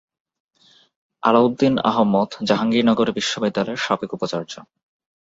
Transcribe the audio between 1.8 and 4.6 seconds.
আহম্মদ জাহাঙ্গীরনগর বিশ্ববিদ্যালয়ের সাবেক উপাচার্য।